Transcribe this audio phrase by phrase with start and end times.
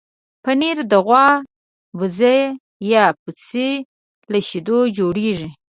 [0.43, 1.27] پنېر د غوا،
[1.97, 2.35] بزه
[2.91, 3.69] یا پسې
[4.31, 5.49] له شیدو جوړېږي.